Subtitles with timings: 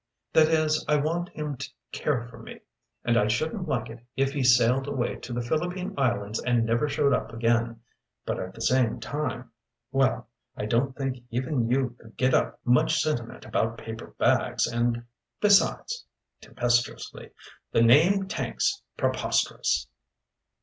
[0.33, 2.61] That is, I want him to care for me,
[3.03, 6.89] and I shouldn't like it if he sailed away to the Philippine Islands and never
[6.89, 7.81] showed up again,
[8.25, 9.51] but at the same time
[9.91, 10.27] well,
[10.57, 15.05] I don't think even you could get up much sentiment about paper bags, and
[15.39, 16.03] besides"
[16.41, 17.29] tempestuously
[17.71, 19.85] "the name Tank's preposterous!"